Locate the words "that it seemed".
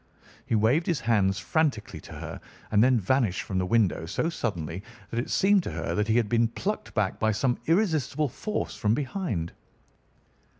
5.11-5.61